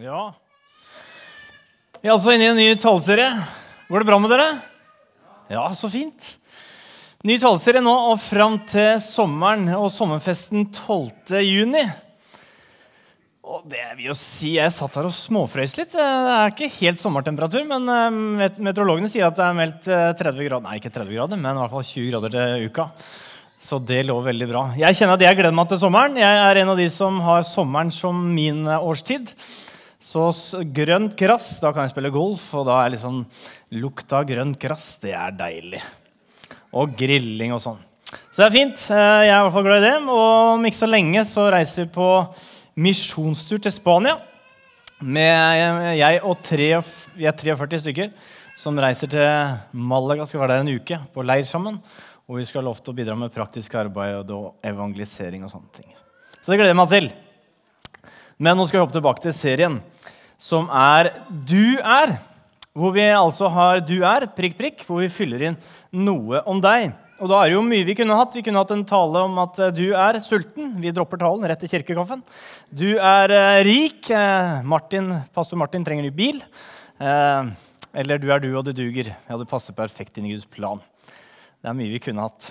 [0.00, 0.30] Ja.
[2.00, 3.28] Vi er altså inne i en ny taleserie.
[3.90, 4.46] Går det bra med dere?
[5.52, 6.30] Ja, så fint.
[7.28, 11.42] Ny taleserie nå og fram til sommeren og sommerfesten 12.
[11.44, 11.84] juni.
[13.44, 15.92] Og det vil jo si, Jeg satt her og småfrøys litt.
[15.92, 20.44] Det er ikke helt sommertemperatur, men eh, meteorologene sier at det er meldt 30 eh,
[20.48, 22.92] grader, nei, ikke 30 grader, men i hvert fall 20 grader til uka.
[23.60, 24.68] Så det lå veldig bra.
[24.80, 26.16] Jeg kjenner at jeg gleder meg til sommeren.
[26.16, 29.34] Jeg er en av de som har sommeren som min eh, årstid.
[30.00, 30.30] Så
[30.72, 33.20] grønt gress, da kan jeg spille golf, og da er liksom
[33.76, 35.82] lukta av grønt gress, det er deilig.
[36.72, 37.80] Og grilling og sånn.
[38.30, 38.82] Så det er fint.
[38.88, 39.94] Jeg er i hvert fall glad i det.
[40.08, 42.08] Og om ikke så lenge så reiser vi på
[42.80, 44.16] misjonstur til Spania.
[45.00, 46.68] Med jeg og tre,
[47.16, 48.10] vi er 43 stykker
[48.60, 50.26] som reiser til Malaga.
[50.28, 51.80] Skal være der en uke på leir sammen.
[52.30, 55.44] Og vi skal ha lov til å bidra med praktisk arbeid og evangelisering.
[55.44, 55.90] og sånne ting.
[56.40, 57.12] Så det gleder jeg meg til.
[58.40, 59.74] Men nå skal vi hoppe tilbake til serien
[60.40, 62.16] som er Du er.
[62.72, 65.56] Hvor vi altså har Du er, prikk, prikk, hvor vi fyller inn
[65.92, 66.94] noe om deg.
[67.20, 68.38] Og da er det jo mye vi kunne hatt.
[68.38, 70.70] Vi kunne hatt en tale om at eh, du er sulten.
[70.80, 72.22] Vi dropper talen rett til kirkekaffen.
[72.72, 74.08] Du er uh, rik.
[74.08, 76.40] Uh, Martin, pastor Martin trenger ny bil.
[77.00, 79.10] Eller du er du, og du duger.
[79.28, 80.80] Ja, du passer perfekt inn i Guds plan.
[81.60, 82.48] Det er mye vi kunne hatt.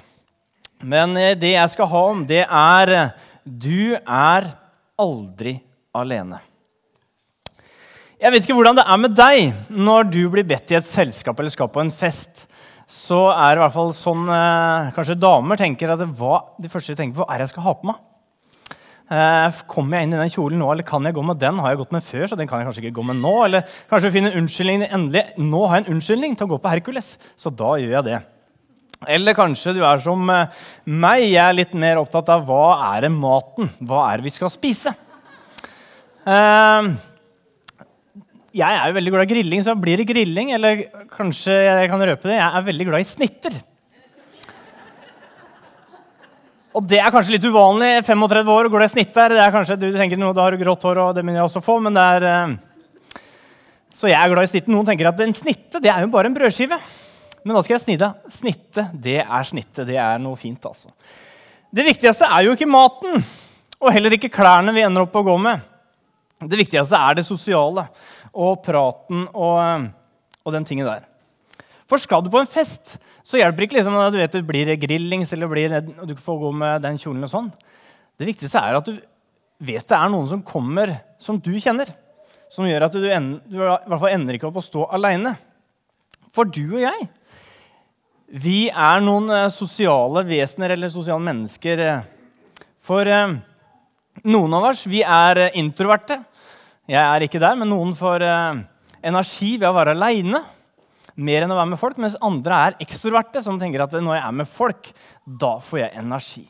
[0.85, 2.93] Men det jeg skal ha om, det er
[3.41, 4.51] Du er
[4.99, 5.57] aldri
[5.95, 6.41] alene.
[8.19, 11.39] Jeg vet ikke hvordan det er med deg når du blir bedt i et selskap
[11.39, 12.49] eller skal på en fest
[12.89, 16.71] så er det i hvert fall sånn eh, Kanskje damer tenker at det, hva, de
[16.73, 17.99] første de tenker hva er det jeg skal ha på meg.
[19.13, 21.61] Eh, kommer jeg inn i den kjolen nå, eller kan jeg gå med den?
[21.61, 23.35] Har jeg gått med før, så den kan jeg kanskje ikke gå med nå?
[23.45, 25.23] Eller kanskje finne en unnskyldning endelig.
[25.37, 28.19] Nå har jeg en unnskyldning til å gå på Hercules, så da gjør jeg det.
[29.19, 31.27] Eller kanskje du er som eh, meg.
[31.27, 33.69] Jeg er litt mer opptatt av hva er det maten?
[33.85, 34.97] Hva er det vi skal spise?
[36.29, 36.89] Eh,
[38.59, 40.53] jeg er jo veldig glad i grilling, så blir det grilling.
[40.57, 43.59] Eller kanskje jeg kan røpe det, jeg er veldig glad i snitter.
[46.79, 47.91] Og det er kanskje litt uvanlig.
[48.05, 49.35] 35 år går det snitter.
[49.35, 51.49] Det er kanskje, du tenker nå, da har du grått hår, og det begynner jeg
[51.49, 52.27] også å få, men det er...
[52.29, 52.57] Eh,
[53.99, 54.71] så jeg er glad i snitten.
[54.71, 56.77] Noen tenker at en snitte det er jo bare en brødskive.
[57.43, 58.07] Men da skal jeg snide.
[58.31, 59.83] Snitte, det er snitte.
[59.87, 60.93] Det er noe fint, altså.
[61.73, 63.19] Det viktigste er jo ikke maten,
[63.79, 65.65] og heller ikke klærne vi ender opp å gå med.
[66.39, 67.83] Det viktigste er det sosiale
[68.31, 69.87] og praten og, eh,
[70.45, 71.03] og den tingen der.
[71.89, 74.45] For skal du på en fest, så hjelper det ikke liksom, at du vet det
[74.47, 77.25] blir grillings eller blir, du får gå med den kjolen.
[77.25, 77.51] og sånn.
[78.17, 78.99] Det viktigste er at du
[79.59, 81.89] vet det er noen som kommer som du kjenner.
[82.49, 85.35] Som gjør at du, en, du i hvert fall ender ikke opp å stå aleine.
[86.33, 87.09] For du og jeg,
[88.29, 91.81] vi er noen eh, sosiale vesener eller sosiale mennesker.
[91.81, 92.01] Eh.
[94.27, 96.17] Noen av oss vi er introverte.
[96.89, 98.61] Jeg er ikke der, men noen får eh,
[99.07, 100.41] energi ved å være aleine.
[101.19, 104.25] Mer enn å være med folk, mens andre er ekstroverte, som tenker at når jeg
[104.25, 104.89] er med folk,
[105.23, 106.45] da får jeg energi.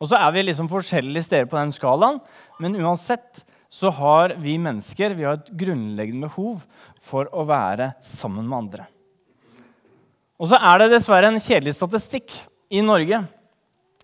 [0.00, 2.20] Og så er vi liksom forskjellige steder på den skalaen,
[2.60, 6.64] men uansett så har vi mennesker vi har et grunnleggende behov
[7.00, 8.88] for å være sammen med andre.
[10.40, 12.32] Og så er det dessverre en kjedelig statistikk
[12.72, 13.20] i Norge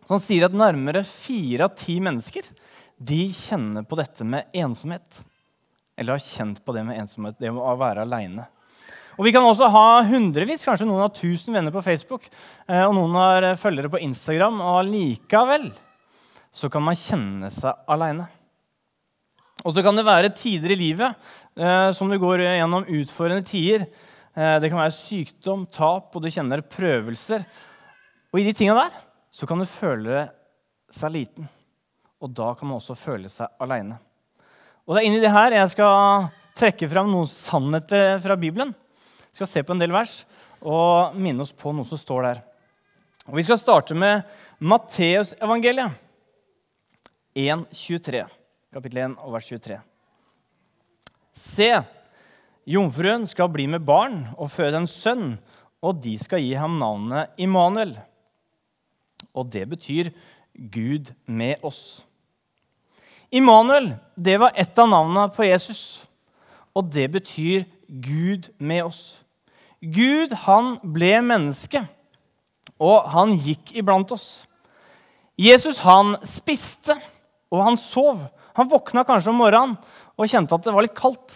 [0.07, 2.49] som sier at nærmere fire av ti mennesker
[2.97, 5.25] de kjenner på dette med ensomhet
[5.97, 8.45] eller har kjent på det med ensomhet, det å være aleine.
[9.17, 12.93] Og Vi kan også ha hundrevis, kanskje noen har tusen venner på Facebook eh, og
[12.99, 15.71] noen har følgere på Instagram, og likevel
[16.53, 18.29] så kan man kjenne seg aleine.
[19.65, 23.87] Og så kan det være tider i livet eh, som du går gjennom utfordrende tider.
[24.37, 27.45] Eh, det kan være sykdom, tap, og du kjenner prøvelser.
[28.33, 29.06] Og i de tingene der
[29.37, 30.25] så kan du føle
[30.93, 31.49] seg liten.
[32.25, 33.99] Og da kan man også føle seg aleine.
[34.87, 38.73] Og det er inni det her jeg skal trekke fram noen sannheter fra Bibelen.
[39.29, 40.23] Jeg skal se på en del vers
[40.65, 42.41] og minne oss på noe som står der.
[43.27, 44.25] Og Vi skal starte med
[44.65, 45.93] Matteusevangeliet
[47.37, 48.25] 1.23.
[48.73, 49.81] Kapittel 1 og vers 23.
[51.37, 51.71] Se,
[52.65, 55.35] jomfruen skal bli med barn og føde en sønn,
[55.85, 57.99] og de skal gi ham navnet Immanuel.
[59.37, 60.11] Og det betyr
[60.57, 62.03] Gud med oss.
[63.31, 66.07] Immanuel det var et av navnene på Jesus,
[66.77, 69.03] og det betyr Gud med oss.
[69.81, 71.83] Gud han ble menneske,
[72.81, 74.47] og han gikk iblant oss.
[75.37, 76.97] Jesus han spiste,
[77.53, 78.25] og han sov.
[78.57, 79.77] Han våkna kanskje om morgenen
[80.17, 81.35] og kjente at det var litt kaldt.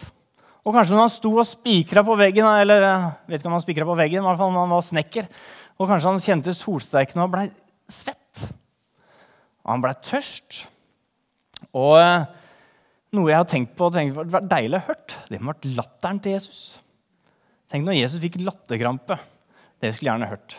[0.65, 3.63] Og kanskje når han sto og spikra på veggen, eller jeg vet ikke om han
[3.63, 5.29] spikra på veggen, i hvert fall når han var snekker,
[5.77, 7.47] og kanskje han kjente solsteiken og blei
[7.93, 8.45] svett.
[9.61, 10.63] Og han blei tørst.
[11.77, 12.29] Og eh,
[13.11, 15.55] Noe jeg har tenkt på tenkt på det var deilig å hørt, det må ha
[15.57, 16.61] vært latteren til Jesus.
[17.67, 19.17] Tenk når Jesus fikk latterkrampe.
[19.83, 20.55] Det skulle jeg gjerne hørt.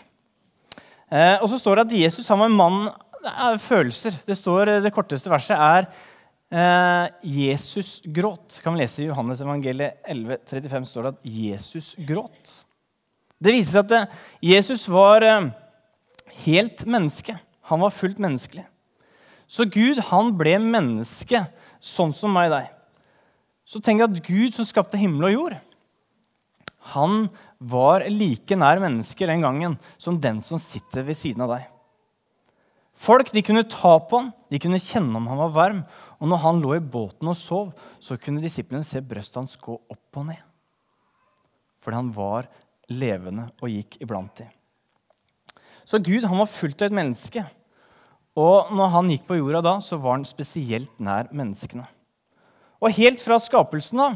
[1.09, 2.79] Eh, og så står det at Jesus han var en mann
[3.23, 4.19] av følelser.
[4.27, 5.89] Det, står, det korteste verset er
[6.53, 8.61] eh, Jesus gråt.
[8.65, 12.57] Kan vi lese i Johannes evangeliet 11, 35 står det at Jesus gråt.
[13.43, 14.21] Det viser at eh,
[14.53, 15.51] Jesus var eh,
[16.45, 17.37] helt menneske.
[17.71, 18.65] Han var fullt menneskelig.
[19.47, 21.43] Så Gud han ble menneske,
[21.83, 22.71] sånn som meg og deg.
[23.69, 25.59] Så tenk at Gud som skapte himmel og jord,
[26.93, 27.29] han
[27.63, 31.69] var like nær mennesker den gangen som den som sitter ved siden av deg.
[33.03, 35.85] Folk de kunne ta på ham, de kunne kjenne om han var varm.
[36.21, 39.75] Og når han lå i båten og sov, så kunne disiplene se brøstet hans gå
[39.75, 40.43] opp og ned.
[41.83, 42.51] Fordi han var
[42.93, 44.51] levende og gikk iblant dem.
[45.93, 47.43] Så Gud han var fullt av et menneske.
[48.41, 51.85] Og når han gikk på jorda da, så var han spesielt nær menneskene.
[52.81, 54.07] Og helt fra skapelsen da,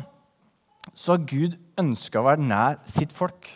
[0.96, 3.50] så har Gud ønska å være nær sitt folk.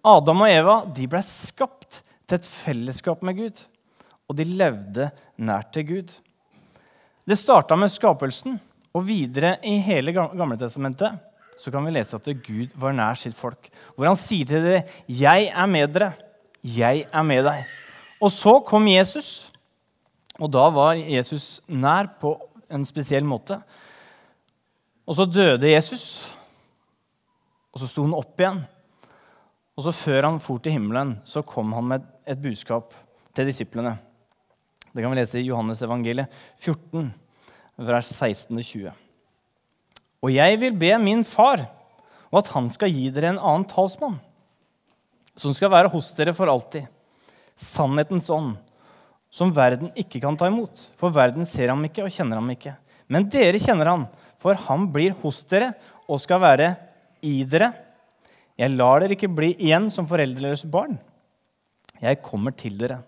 [0.00, 3.60] Adam og Eva de ble skapt til et fellesskap med Gud,
[4.24, 6.14] og de levde nært til Gud.
[7.28, 8.56] Det starta med skapelsen,
[8.96, 11.20] og videre i hele gamle testamentet
[11.60, 13.68] så kan vi lese at Gud var nær sitt folk.
[13.92, 16.14] Hvor han sier til dem, 'Jeg er med dere.
[16.62, 17.64] Jeg er med deg.'
[18.20, 19.50] Og så kom Jesus,
[20.38, 22.34] og da var Jesus nær på
[22.70, 23.56] en spesiell måte.
[25.08, 26.28] Og så døde Jesus,
[27.72, 28.60] og så sto han opp igjen.
[29.76, 32.92] Og så Før han for til himmelen, så kom han med et budskap
[33.34, 33.98] til disiplene.
[34.92, 36.28] Det kan vi lese i Johannes evangeliet
[36.58, 37.14] 14,
[37.78, 38.90] vers 16-20.
[40.20, 41.64] Og jeg vil be min far
[42.30, 44.18] og at han skal gi dere en annen talsmann,
[45.40, 46.84] som skal være hos dere for alltid.
[47.56, 48.56] Sannhetens ånd,
[49.32, 50.88] som verden ikke kan ta imot.
[51.00, 52.74] For verden ser ham ikke og kjenner ham ikke.
[53.10, 54.08] Men dere kjenner ham,
[54.40, 55.72] for han blir hos dere
[56.10, 56.72] og skal være
[57.26, 57.72] i dere.
[58.60, 60.98] Jeg lar dere ikke bli igjen som foreldreløse barn.
[62.00, 63.00] Jeg kommer til dere.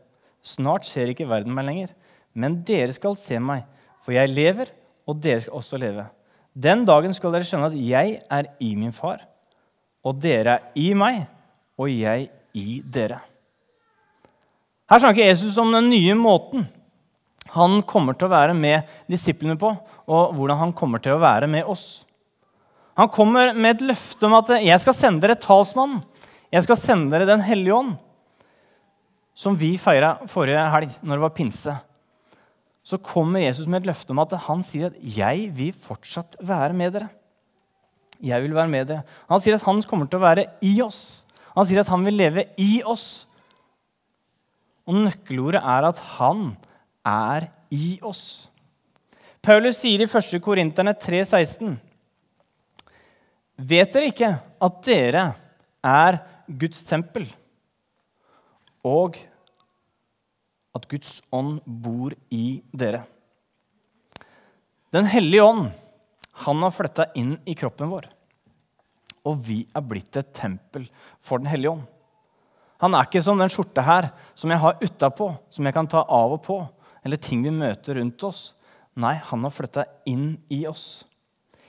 [0.42, 1.92] Snart ser ikke verden meg lenger,
[2.34, 3.62] men dere skal se meg,
[4.02, 4.72] for jeg lever,
[5.06, 6.06] og dere skal også leve.
[6.52, 9.22] Den dagen skal dere skjønne at jeg er i min far,
[10.02, 11.22] og dere er i meg,
[11.78, 13.20] og jeg i dere.
[14.90, 16.66] Her snakker Jesus om den nye måten
[17.52, 19.72] han kommer til å være med disiplene på,
[20.08, 22.04] og hvordan han kommer til å være med oss.
[22.96, 26.02] Han kommer med et løfte om at 'jeg skal sende dere talsmannen'.
[26.52, 27.98] 'Jeg skal sende dere Den hellige ånd',
[29.34, 31.80] som vi feira forrige helg, når det var pinse.
[32.84, 36.72] Så kommer Jesus med et løfte om at han sier at 'jeg vil fortsatt være
[36.74, 37.10] med dere'.
[38.22, 39.02] Jeg vil være med dere.
[39.28, 41.21] Han sier at han kommer til å være i oss.
[41.56, 43.26] Han sier at han vil leve i oss.
[44.88, 46.46] Og nøkkelordet er at han
[47.06, 48.48] er i oss.
[49.42, 50.38] Paulus sier i 1.
[50.42, 51.74] Korinterne 3,16.:
[53.58, 54.30] Vet dere ikke
[54.62, 55.24] at dere
[55.82, 57.26] er Guds tempel,
[58.86, 59.18] og
[60.74, 63.02] at Guds ånd bor i dere?
[64.92, 65.70] Den hellige ånd
[66.44, 68.08] han har flytta inn i kroppen vår,
[69.28, 70.88] og vi er blitt et tempel
[71.22, 71.84] for Den hellige ånd.
[72.82, 76.02] Han er ikke som den skjorta her som jeg har utapå, som jeg kan ta
[76.02, 76.58] av og på
[77.02, 78.52] eller ting vi møter rundt oss.
[78.98, 81.04] Nei, han har flytta inn i oss.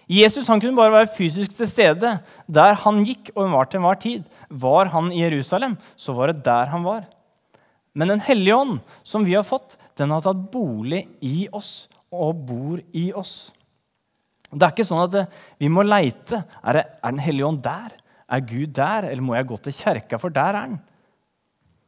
[0.09, 2.09] Jesus han kunne bare være fysisk til stede
[2.51, 4.25] der han gikk og var til enhver tid.
[4.49, 7.05] Var han i Jerusalem, så var det der han var.
[7.93, 12.41] Men Den hellige ånd, som vi har fått, den har tatt bolig i oss og
[12.45, 13.51] bor i oss.
[14.53, 16.43] Det er ikke sånn at vi må leite.
[16.61, 17.93] Er, det, er Den hellige ånd der?
[18.33, 19.09] Er Gud der?
[19.09, 20.81] Eller må jeg gå til kjerka, for der er han?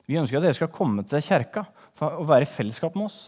[0.05, 1.65] Vi ønsker at dere skal komme til kjerka
[2.05, 3.19] og være i fellesskap med oss.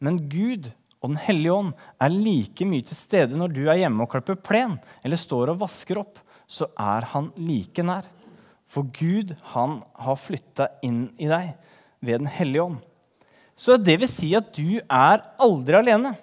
[0.00, 0.70] Men Gud
[1.02, 4.38] og Den hellige ånd er like mye til stede når du er hjemme og klipper
[4.40, 6.18] plen eller står og vasker opp.
[6.48, 8.06] Så er han like nær.
[8.66, 11.52] For Gud, han har flytta inn i deg
[12.02, 12.78] ved Den hellige ånd.
[13.56, 16.16] Så det vil si at du er aldri alene.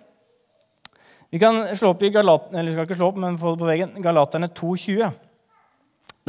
[1.33, 3.69] Vi kan slå opp i Galat, eller skal ikke slå opp, men få det på
[3.71, 5.13] veggen, Galaterne 2,20.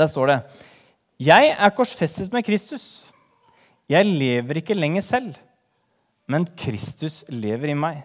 [0.00, 0.38] Der står det
[1.22, 3.10] Jeg er korsfestet med Kristus.
[3.88, 5.34] Jeg lever ikke lenger selv
[6.30, 8.02] men Kristus lever i meg.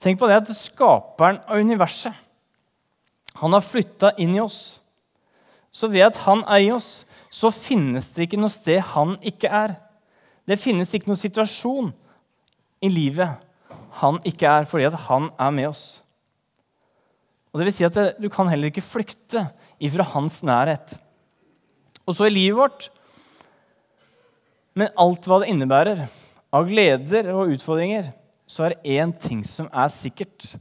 [0.00, 2.16] Tenk på det at skaperen av universet
[3.40, 4.80] han har flytta inn i oss.
[5.70, 9.52] Så ved at han er i oss, så finnes det ikke noe sted han ikke
[9.54, 9.76] er.
[10.48, 11.92] Det finnes ikke noen situasjon
[12.82, 13.38] i livet
[13.98, 15.84] han ikke er, fordi at han er med oss.
[17.50, 19.48] Og det vil si at Du kan heller ikke flykte
[19.82, 20.94] ifra hans nærhet.
[22.06, 22.88] Og så i livet vårt,
[24.74, 26.04] med alt hva det innebærer
[26.54, 28.12] av gleder og utfordringer,
[28.46, 30.56] så er det én ting som er sikkert.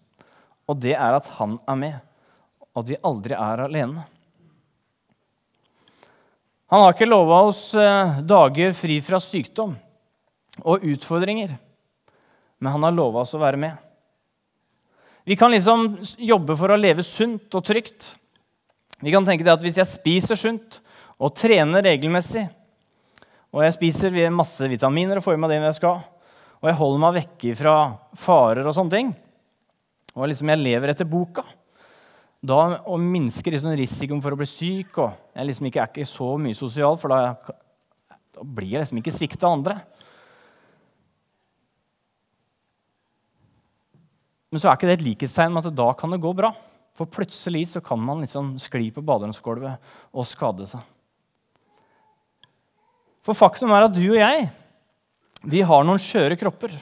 [0.70, 1.96] og det er at han er med,
[2.76, 4.04] og at vi aldri er alene.
[6.70, 9.74] Han har ikke lova oss eh, dager fri fra sykdom
[10.62, 11.56] og utfordringer,
[12.60, 13.76] men han har lova oss å være med.
[15.30, 18.14] Vi kan liksom jobbe for å leve sunt og trygt.
[19.00, 20.80] Vi kan tenke det at Hvis jeg spiser sunt
[21.20, 22.46] og trener regelmessig,
[23.50, 26.02] og jeg spiser masse vitaminer og får i meg det jeg skal,
[26.60, 27.76] og jeg holder meg vekke fra
[28.20, 29.14] farer og sånne ting,
[30.16, 31.46] og liksom jeg lever etter boka,
[32.40, 36.08] da og minsker liksom risikoen for å bli syk og Jeg liksom ikke, er ikke
[36.08, 37.34] så mye sosial, for da,
[38.36, 39.76] da blir jeg liksom ikke svikta av andre.
[44.50, 46.54] Men så er ikke det et likhetstegn med at da kan det gå bra.
[46.98, 50.82] For plutselig så kan man liksom skli på baderomsgulvet og skade seg.
[53.24, 54.50] For faktum er at du og jeg
[55.48, 56.74] vi har noen skjøre kropper.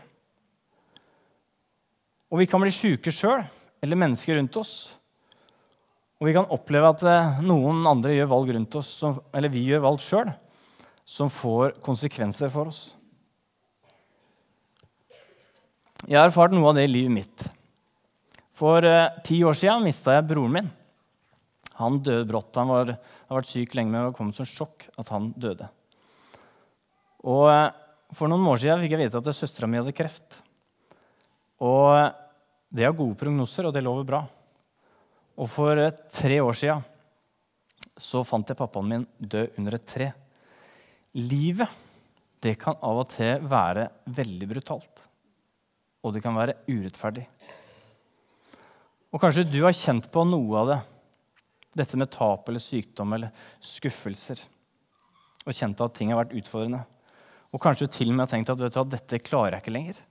[2.34, 3.44] Og vi kan bli sjuke sjøl
[3.84, 4.74] eller mennesker rundt oss.
[6.18, 9.84] Og vi kan oppleve at eh, noen andre gjør valg rundt oss, eller vi gjør
[9.84, 10.32] valg sjøl,
[11.06, 12.82] som får konsekvenser for oss.
[16.08, 17.46] Jeg har erfart noe av det i livet mitt.
[18.58, 20.70] For eh, ti år siden mista jeg broren min.
[21.78, 22.56] Han døde brått.
[22.58, 25.70] Han var, har vært syk lenge, men det kom som sjokk at han døde.
[27.28, 27.68] Og eh,
[28.18, 30.40] For noen år siden fikk jeg vite at søstera mi hadde kreft.
[31.62, 32.14] Og eh,
[32.70, 34.24] Det har gode prognoser, og det lover bra.
[35.38, 36.86] Og For eh, tre år siden
[37.98, 40.12] så fant jeg pappaen min død under et tre.
[41.18, 41.86] Livet
[42.46, 45.02] det kan av og til være veldig brutalt.
[46.06, 47.26] Og det kan være urettferdig.
[49.18, 50.76] Og kanskje du har kjent på noe av det.
[51.82, 53.32] Dette med tap eller sykdom eller
[53.66, 54.44] skuffelser.
[55.42, 56.84] Og kjent at ting har vært utfordrende.
[57.50, 60.04] Og kanskje du til og med har tenkt at, du, dette klarer jeg ikke lenger.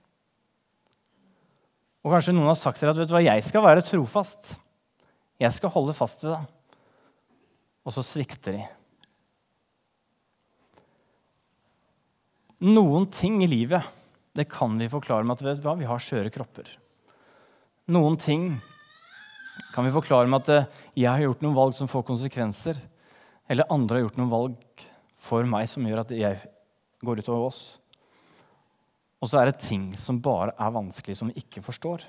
[2.03, 4.57] Og kanskje noen har sagt til deg at hva, jeg skal være trofast.
[5.39, 6.53] Jeg skal holde fast ved deg.
[7.87, 8.69] Og så svikter de.
[12.67, 13.87] Noen ting i livet
[14.35, 16.67] det kan vi forklare med at hva, vi har skjøre kropper.
[17.95, 18.57] Noen ting
[19.73, 20.69] kan vi forklare med at eh,
[21.03, 22.79] jeg har gjort noen valg som får konsekvenser.
[23.47, 24.85] Eller andre har gjort noen valg
[25.27, 26.39] for meg som gjør at jeg
[27.05, 27.61] går utover oss.
[29.21, 32.03] Og så er det ting som bare er vanskelig, som vi ikke forstår.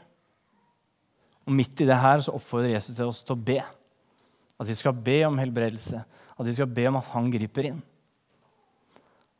[1.49, 3.61] Og midt i det her så oppfordrer Jesus til oss til å be.
[4.59, 6.03] At vi skal be om helbredelse.
[6.37, 7.81] At vi skal be om at han griper inn.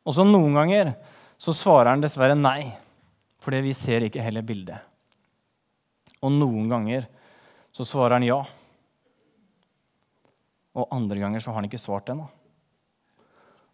[0.07, 0.95] Og så noen ganger
[1.39, 2.71] så svarer han dessverre nei,
[3.39, 4.79] fordi vi ser ikke hele bildet.
[6.25, 7.05] Og noen ganger
[7.75, 8.39] så svarer han ja.
[10.79, 12.27] Og andre ganger så har han ikke svart ennå.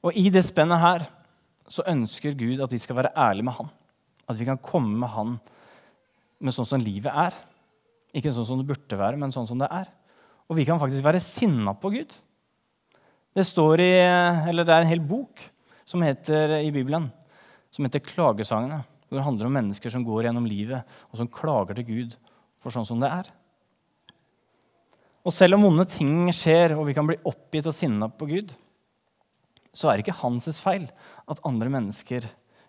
[0.06, 1.06] Og i det spennet her
[1.72, 3.70] så ønsker Gud at vi skal være ærlige med Han.
[4.30, 5.36] At vi kan komme med Han
[6.46, 7.34] med sånn som livet er.
[8.16, 9.90] Ikke sånn som det burde være, men sånn som det er.
[10.46, 12.14] Og vi kan faktisk være sinna på Gud.
[13.36, 13.90] Det, i,
[14.62, 15.42] det er en hel bok
[15.86, 17.10] som heter, i Bibelen
[17.74, 18.84] som heter Klagesangene.
[19.10, 22.16] Hvor det handler om mennesker som går gjennom livet og som klager til Gud
[22.62, 23.28] for sånn som det er.
[25.26, 28.52] Og selv om vonde ting skjer, og vi kan bli oppgitt og sinna på Gud,
[29.76, 30.86] så er det ikke hans feil
[31.28, 32.28] at andre mennesker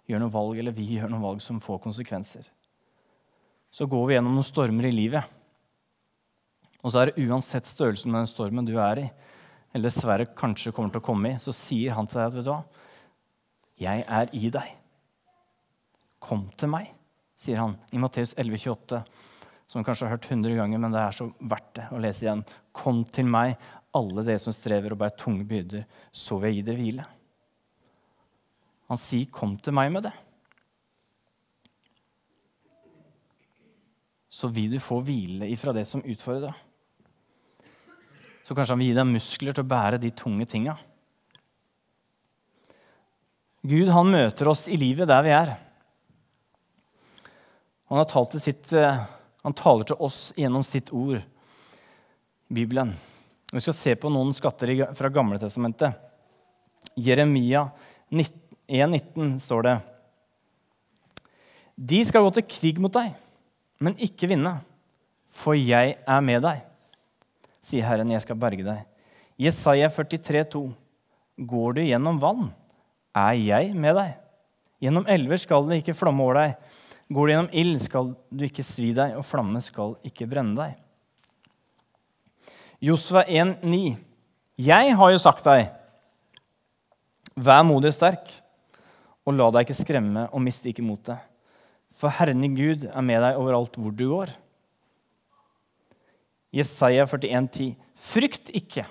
[0.08, 2.48] gjør noe valg, eller vi gjør noe valg som får konsekvenser.
[3.70, 5.36] Så går vi gjennom noen stormer i livet.
[6.80, 9.06] Og så er det uansett størrelsen med den stormen du er i,
[9.74, 12.46] eller dessverre kanskje kommer til å komme i, så sier han til deg at vet
[12.46, 12.60] du hva,
[13.76, 14.74] jeg er i deg.
[16.24, 16.88] Kom til meg,
[17.36, 19.02] sier han i Matteus 11, 28
[19.66, 22.26] som du kanskje har hørt 100 ganger, men det er så verdt det å lese
[22.26, 22.44] igjen.
[22.76, 23.56] Kom til meg,
[23.96, 27.06] alle dere som strever og bærer tunge byrder, så vil jeg gi dere hvile.
[28.86, 30.14] Han sier, 'Kom til meg med det'.
[34.30, 36.54] Så vil du få hvile ifra det som utfordrer deg.
[38.44, 40.76] Så kanskje han vil gi deg muskler til å bære de tunge tinga.
[43.66, 45.56] Gud han møter oss i livet der vi er.
[47.90, 49.02] Han har talt til sitt eh,
[49.46, 51.20] han taler til oss gjennom sitt ord,
[52.50, 52.88] Bibelen.
[53.52, 55.94] Vi skal se på noen skatter fra Gamle Testamentet.
[56.98, 57.68] Jeremia
[58.10, 59.74] 1,19 står det.
[61.78, 63.12] De skal gå til krig mot deg,
[63.78, 64.56] men ikke vinne,
[65.30, 66.64] for jeg er med deg,
[67.62, 68.82] sier Herren, jeg skal berge deg.
[69.38, 70.64] Jesaja 43, 43,2.
[71.46, 72.48] Går du gjennom vann,
[73.14, 74.18] er jeg med deg.
[74.82, 76.74] Gjennom elver skal det ikke flamme over deg.
[77.06, 80.74] Går du gjennom ild, skal du ikke svi deg, og flamme skal ikke brenne deg.
[82.82, 83.94] Josva 1,9.
[84.58, 85.68] Jeg har jo sagt deg,
[87.36, 88.32] vær modig og sterk,
[89.26, 91.20] og la deg ikke skremme, og mist ikke motet.
[91.96, 94.32] For Herren i Gud er med deg overalt hvor du går.
[96.56, 98.84] Jesaja 41,10.: Frykt ikke,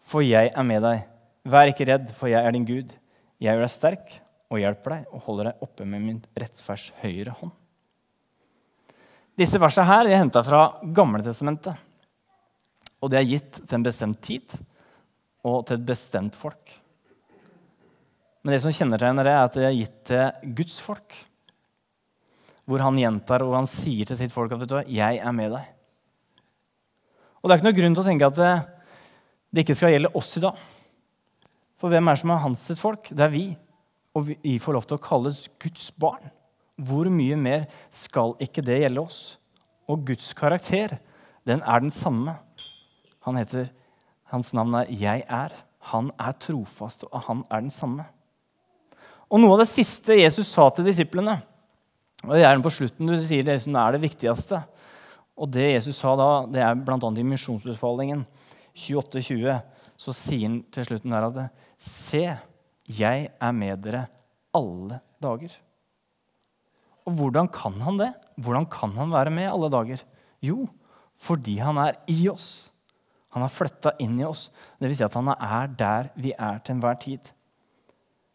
[0.00, 1.06] for jeg er med deg.
[1.44, 2.90] Vær ikke redd, for jeg er din Gud.
[3.40, 4.18] Jeg gjør deg sterk
[4.50, 7.54] og hjelper deg og holder deg oppe med min rettferds høyre hånd.
[9.38, 11.78] Disse versene her er henta fra Gamletestamentet.
[13.00, 14.58] Og det er gitt til en bestemt tid
[15.46, 16.74] og til et bestemt folk.
[18.42, 21.16] Men det som kjennetegner det, er at det er gitt til Guds folk.
[22.68, 25.52] Hvor han gjentar og han sier til sitt folk at vet du 'jeg er med
[25.52, 25.68] deg'.
[27.40, 30.36] Og Det er ikke noe grunn til å tenke at det, ikke skal gjelde oss
[30.36, 30.56] i dag.
[31.76, 33.08] For hvem er det som er hans sitt folk?
[33.08, 33.56] Det er vi.
[34.14, 36.30] Og vi får lov til å kalles Guds barn.
[36.80, 39.20] Hvor mye mer skal ikke det gjelde oss?
[39.90, 40.96] Og Guds karakter,
[41.46, 42.36] den er den samme.
[43.26, 43.68] Han heter,
[44.30, 45.62] hans navn er 'Jeg er'.
[45.90, 48.04] Han er trofast, og han er den samme.
[49.30, 51.38] Og Noe av det siste Jesus sa til disiplene,
[52.26, 54.58] og det er på slutten du sier det som er det viktigste,
[55.40, 56.98] og det Jesus sa da, det er bl.a.
[56.98, 58.26] i misjonsbefalingen
[58.76, 59.60] 28-20,
[59.96, 62.26] så sier han til slutten der at Se,
[62.98, 64.06] jeg er med dere
[64.56, 65.52] alle dager.
[67.06, 68.10] Og hvordan kan han det?
[68.40, 70.02] Hvordan kan han være med alle dager?
[70.44, 70.66] Jo,
[71.20, 72.70] fordi han er i oss.
[73.34, 74.48] Han har flytta inn i oss.
[74.80, 77.30] Det vil si at han er der vi er til enhver tid.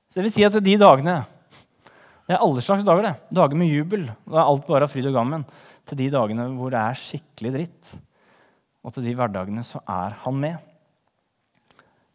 [0.07, 1.24] Så det vil si at de dagene
[2.25, 3.03] Det er alle slags dager.
[3.03, 3.15] det.
[3.29, 4.07] Dager med jubel.
[4.25, 5.43] Da er alt bare fryd og gammen
[5.85, 7.91] til de dagene hvor det er skikkelig dritt.
[8.85, 10.57] Og til de hverdagene så er han med.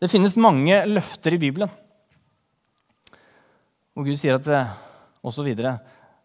[0.00, 1.70] Det finnes mange løfter i Bibelen.
[3.98, 4.60] Og Gud sier at det,
[5.20, 5.76] og så videre.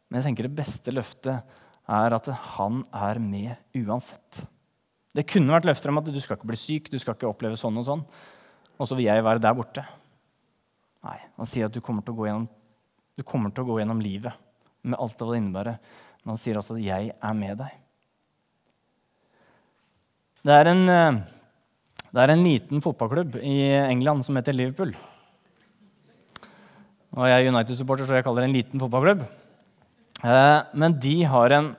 [0.07, 1.41] Men jeg tenker det beste løftet
[1.85, 4.45] er at han er med uansett.
[5.15, 7.57] Det kunne vært løfter om at du skal ikke bli syk, du skal ikke oppleve
[7.59, 8.03] sånn og sånn.
[8.75, 9.85] Og så vil jeg være der borte.
[11.05, 12.49] Nei, Han sier at du kommer til å gå gjennom,
[13.21, 14.33] å gå gjennom livet
[14.83, 15.79] med alt det innebærer.
[16.23, 17.81] Men han sier også at 'jeg er med deg'.
[20.45, 21.21] Det er en, eh,
[22.11, 24.93] det er en liten fotballklubb i England som heter Liverpool.
[27.15, 29.21] Jeg er United-supporter, så jeg kaller det en liten fotballklubb.
[30.25, 31.69] Eh, men de har, en,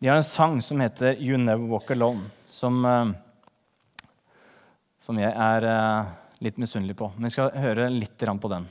[0.00, 3.12] de har en sang som heter 'You Never Walk Alone', som, eh,
[4.98, 5.68] som jeg er
[6.40, 7.10] litt misunnelig på.
[7.16, 8.66] Men vi skal høre litt på den.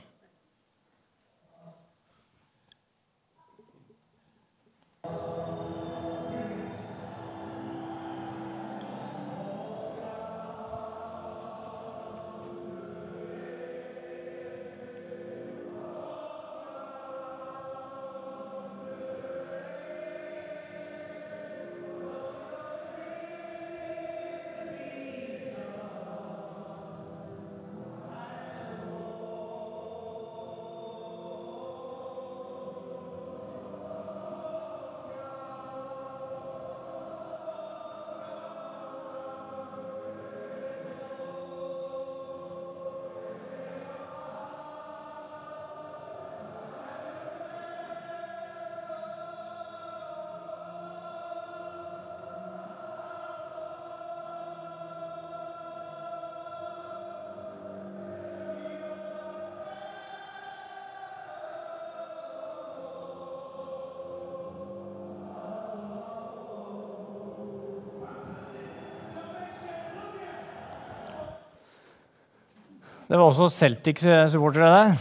[73.06, 74.96] Det var også Celtic-supportere der.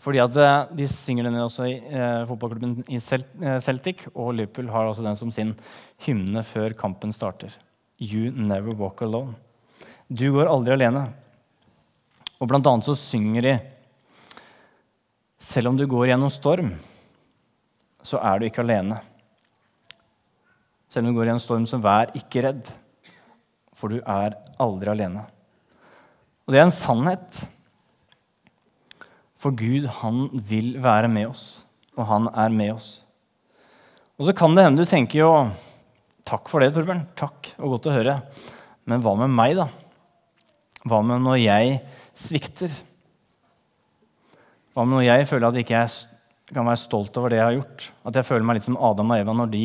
[0.00, 4.06] Fordi at eh, De synger den også i eh, fotballklubben i eh, Celtic.
[4.14, 5.52] Og Liverpool har også den som sin
[6.06, 7.52] hymne før kampen starter.
[8.00, 9.36] You never walk alone.
[10.08, 11.04] Du går aldri alene.
[12.40, 13.56] Og blant annet så synger de
[15.38, 16.72] Selv om du går gjennom storm,
[18.02, 18.96] så er du ikke alene.
[20.88, 22.70] Selv om du går gjennom storm, så vær ikke redd,
[23.76, 25.28] for du er aldri alene.
[26.48, 27.42] Og det er en sannhet.
[29.38, 32.88] For Gud, han vil være med oss, og han er med oss.
[34.16, 35.32] Og så kan det hende du tenker jo
[36.28, 37.06] Takk for det, Torbjørn.
[37.16, 38.14] Takk, og godt å høre.
[38.84, 39.64] Men hva med meg, da?
[40.84, 41.78] Hva med når jeg
[42.12, 42.74] svikter?
[44.74, 45.86] Hva med når jeg føler at jeg ikke
[46.52, 47.88] kan være stolt over det jeg har gjort?
[48.10, 49.64] At jeg føler meg litt som Adam og Eva når de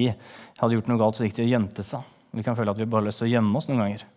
[0.61, 2.15] hadde gjort noe galt, så gikk de og gjemte seg.
[2.31, 4.07] Vi kan føle at vi bare har lyst til å gjemme oss noen ganger.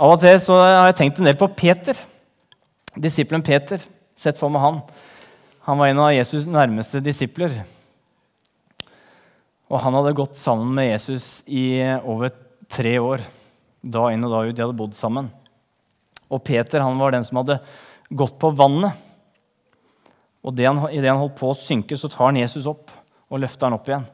[0.00, 1.98] Av og til så har jeg tenkt en del på Peter.
[2.96, 3.82] Disippelen Peter.
[4.16, 4.80] Sett for meg han.
[5.68, 7.58] Han var en av Jesus' nærmeste disipler.
[9.68, 12.32] Og han hadde gått sammen med Jesus i over
[12.72, 13.24] tre år.
[13.82, 14.56] Da inn og da ut.
[14.56, 15.28] De hadde bodd sammen.
[16.32, 17.60] Og Peter han var den som hadde
[18.08, 18.96] gått på vannet.
[20.42, 22.90] Og Idet han holdt på å synke, så tar han Jesus opp
[23.30, 24.08] og løfter han opp igjen.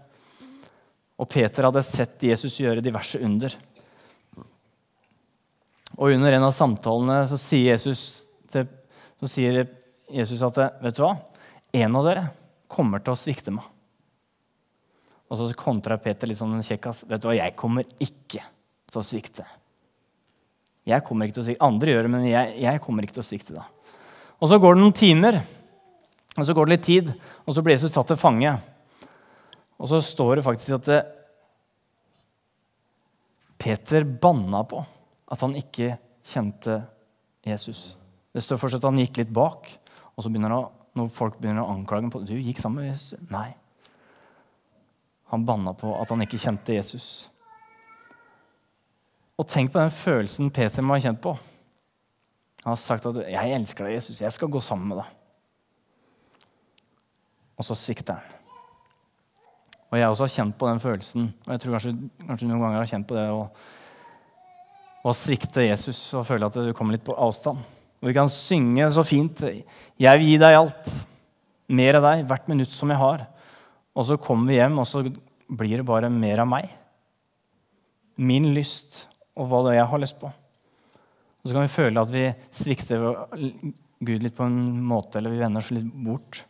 [1.19, 3.55] Og Peter hadde sett Jesus gjøre diverse under.
[5.99, 8.03] Og under en av samtalene så sier Jesus,
[8.53, 8.69] til,
[9.19, 9.65] så sier
[10.15, 11.17] Jesus at vet du hva?
[11.75, 12.29] En av dere
[12.71, 13.67] kommer til å svikte meg.
[15.29, 17.03] Og så kontrer Peter litt sånn en kjekkas.
[17.09, 18.41] Vet du hva, jeg kommer ikke
[18.89, 19.45] til å svikte.
[20.89, 21.67] Jeg kommer ikke til å svikte.
[21.67, 23.67] Andre gjør det, men jeg, jeg kommer ikke til å svikte da.
[24.39, 25.41] Og så går det noen timer,
[26.39, 27.11] og så går det litt tid,
[27.43, 28.55] og så blir Jesus tatt til fange.
[29.83, 31.01] Og så står det faktisk at det,
[33.59, 34.85] Peter banna på
[35.29, 36.81] at han ikke kjente
[37.47, 37.97] Jesus.
[38.33, 39.69] Det står fortsatt at han gikk litt bak,
[40.15, 43.21] og så begynner han, når folk begynner å anklage ham du gikk sammen med Jesus.
[43.31, 43.53] Nei.
[45.33, 47.29] Han banna på at han ikke kjente Jesus.
[49.39, 51.37] Og tenk på den følelsen Peter må ha kjent på.
[52.65, 54.21] Han har sagt at 'jeg elsker deg, Jesus.
[54.21, 55.15] Jeg skal gå sammen med deg'.
[57.59, 58.23] Og så svikter han.
[59.91, 61.35] Og jeg også har kjent på den følelsen.
[61.47, 63.51] Og jeg tror kanskje, kanskje noen ganger har kjent på det å,
[65.07, 67.61] å svikte Jesus og føle at du kommer litt på avstand.
[67.99, 71.05] Og vi kan synge så fint 'Jeg vil gi deg alt'.
[71.69, 73.27] Mer av deg hvert minutt som jeg har.
[73.95, 75.03] Og så kommer vi hjem, og så
[75.51, 76.69] blir det bare mer av meg.
[78.17, 79.07] Min lyst
[79.37, 80.27] og hva det er jeg har lyst på.
[80.29, 82.99] Og så kan vi føle at vi svikter
[84.01, 86.45] Gud litt på en måte, eller vi vender oss litt bort.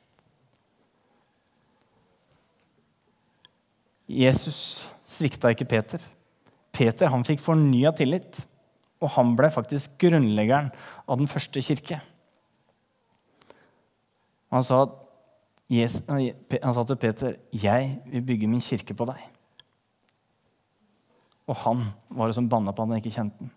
[4.08, 6.00] Jesus svikta ikke Peter.
[6.78, 8.44] Peter han fikk fornya tillit,
[9.02, 10.70] og han ble faktisk grunnleggeren
[11.06, 11.98] av den første kirke.
[14.54, 14.84] Han sa
[15.68, 19.26] Jesus, han sa til Peter, 'Jeg vil bygge min kirke på deg'.
[21.48, 23.50] Og han var det som banna på han han ikke kjente den.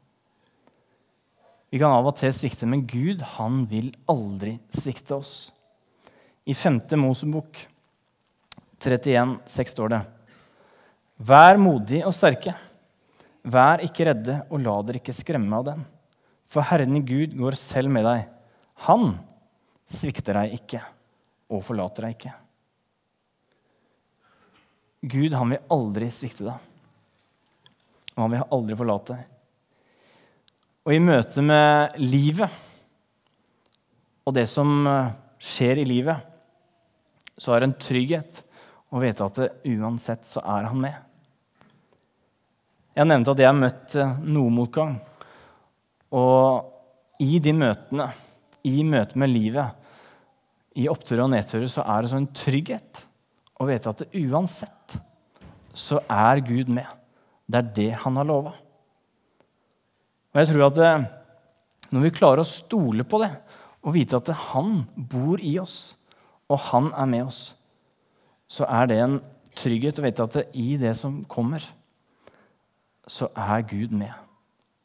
[1.71, 5.51] Vi kan av og til svikte, men Gud han vil aldri svikte oss.
[6.45, 6.81] I 5.
[6.99, 7.67] Mosebok
[8.79, 10.01] 31, 6 står det.:
[11.17, 12.55] Vær modig og sterke.
[13.41, 15.84] Vær ikke redde, og la dere ikke skremme av den.
[16.45, 18.27] For Herren i Gud går selv med deg.
[18.86, 19.15] Han
[19.89, 20.82] svikter deg ikke
[21.51, 22.34] og forlater deg ikke.
[25.12, 26.58] Gud han vil aldri svikte deg,
[28.13, 29.23] og han vil aldri forlate deg.
[30.86, 32.69] Og i møte med livet
[34.25, 36.27] og det som eh, skjer i livet,
[37.41, 38.43] så er det en trygghet
[38.93, 40.97] å vite at uansett så er han med.
[42.91, 43.95] Jeg nevnte at jeg har møtt
[44.27, 44.97] noe motgang.
[46.12, 48.10] Og i de møtene,
[48.67, 49.77] i møte med livet,
[50.75, 53.06] i oppturer og nedturer så er det sånn trygghet
[53.62, 54.97] å vite at det uansett
[55.75, 56.88] så er Gud med.
[57.47, 58.54] Det er det han har lova.
[60.32, 61.08] Og jeg tror at eh,
[61.91, 63.32] når vi klarer å stole på det
[63.82, 65.97] og vite at han bor i oss,
[66.51, 67.41] og han er med oss,
[68.51, 69.19] så er det en
[69.58, 71.63] trygghet å vite at det, i det som kommer,
[73.07, 74.13] så er Gud med.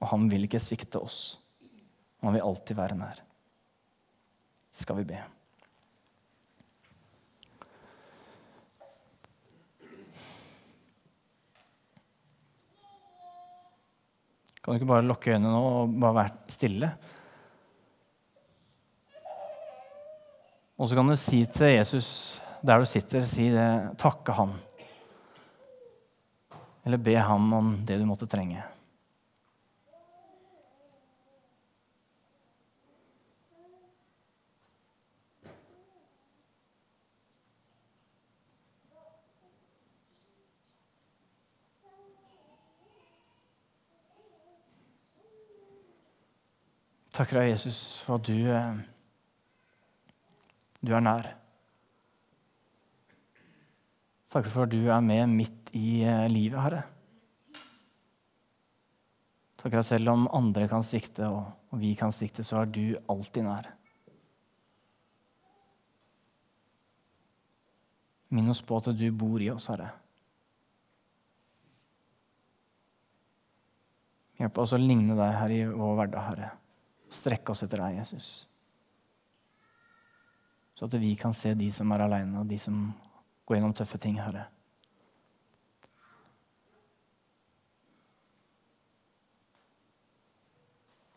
[0.00, 1.38] Og han vil ikke svikte oss.
[2.24, 3.22] Han vil alltid være nær.
[4.76, 5.22] Skal vi be.
[14.60, 16.88] Kan du ikke bare lukke øynene nå og bare være stille?
[20.76, 22.08] Og så kan du si til Jesus
[22.66, 23.68] der du sitter, si det,
[24.00, 24.56] takke han.
[26.86, 28.62] Eller be ham om det du måtte trenge.
[47.16, 48.78] Takker deg, Jesus, for at du, eh,
[50.86, 51.32] du er nær.
[54.32, 56.82] Takker for at du er med midt i eh, livet, Herre.
[59.60, 63.46] Takker at selv om andre kan svikte, og vi kan svikte, så er du alltid
[63.46, 63.70] nær.
[68.34, 69.92] Minn oss på at du bor i oss, Herre.
[74.36, 76.54] Hjelp oss å ligne deg her i vår hverdag, Herre
[77.12, 78.28] strekke oss etter deg, Jesus.
[80.76, 82.90] Så at vi kan se de som er aleine, og de som
[83.46, 84.48] går gjennom tøffe ting, Herre.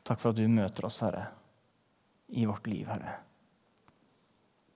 [0.05, 1.27] Takk for at du møter oss, Herre,
[2.33, 3.17] i vårt liv, Herre.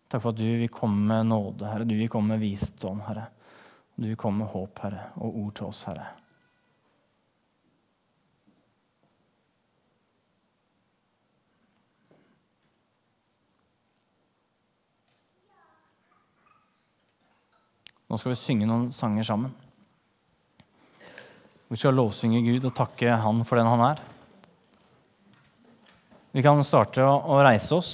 [0.10, 1.88] Takk for at du vil komme med nåde, Herre.
[1.90, 3.30] Du vil komme med visdom, Herre.
[3.96, 6.06] Du vil komme med håp, Herre, og ord til oss, Herre.
[18.14, 19.54] Nå skal vi synge noen sanger sammen.
[21.66, 24.02] Vi skal lovsynge Gud og takke Han for den Han er.
[26.38, 27.90] Vi kan starte å reise oss.